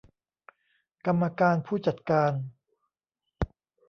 [1.05, 2.33] กรรมการผู้จัดการ